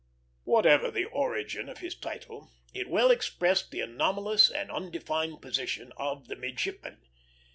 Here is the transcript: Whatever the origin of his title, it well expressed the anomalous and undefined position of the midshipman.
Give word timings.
Whatever 0.45 0.89
the 0.89 1.05
origin 1.05 1.69
of 1.69 1.77
his 1.77 1.93
title, 1.93 2.49
it 2.73 2.89
well 2.89 3.11
expressed 3.11 3.69
the 3.69 3.81
anomalous 3.81 4.49
and 4.49 4.71
undefined 4.71 5.43
position 5.43 5.91
of 5.95 6.27
the 6.27 6.35
midshipman. 6.35 7.03